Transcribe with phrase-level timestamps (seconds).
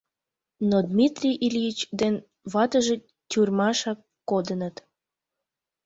[0.69, 2.15] Но Дмитрий Ильич ден
[2.53, 2.95] ватыже
[3.29, 4.75] тюрьмашак кодыныт.